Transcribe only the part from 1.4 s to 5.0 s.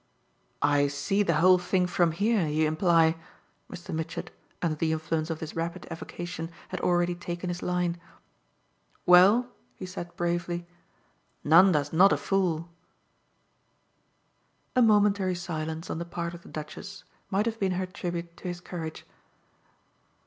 thing from here, you imply?" Mr. Mitchett, under the